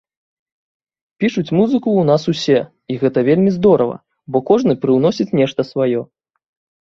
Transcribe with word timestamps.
Пішуць 1.23 1.53
музыку 1.57 1.77
ў 1.95 2.01
нас 2.11 2.23
усе, 2.31 2.55
і 2.93 2.97
гэта 3.03 3.19
вельмі 3.29 3.51
здорава, 3.57 3.97
бо 4.35 4.41
кожны 4.49 4.73
прыўносіць 4.87 5.35
нешта 5.43 5.61
сваё. 5.71 6.01